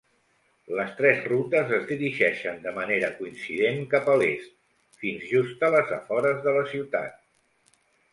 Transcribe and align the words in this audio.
Les 0.77 0.93
tres 0.99 1.17
rutes 1.31 1.73
es 1.77 1.83
dirigeixen 1.89 2.57
de 2.63 2.73
manera 2.77 3.11
coincident 3.19 3.83
cap 3.91 4.09
a 4.13 4.15
l'est, 4.23 4.49
fins 5.03 5.27
just 5.35 5.67
a 5.69 5.71
les 5.77 5.93
afores 5.99 6.41
de 6.47 6.55
la 6.57 6.65
ciutat. 6.73 7.21